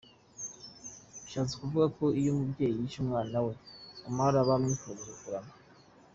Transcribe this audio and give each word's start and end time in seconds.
Bishatse 1.21 1.53
kuvuga 1.61 1.87
ko 1.97 2.05
iyo 2.19 2.29
umubyeyi 2.33 2.75
yise 2.81 2.97
umwana 3.03 3.37
we 3.45 3.53
Omar 4.09 4.33
aba 4.41 4.53
amwifurije 4.57 5.13
kurama. 5.21 5.53